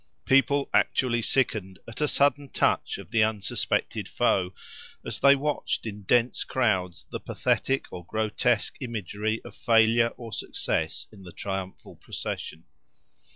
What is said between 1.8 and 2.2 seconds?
at a